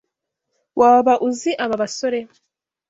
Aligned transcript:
Waba 0.79 1.13
uzi 1.27 1.51
aba 1.63 1.75
basore? 1.81 2.19